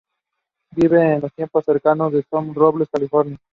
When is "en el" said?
0.99-1.31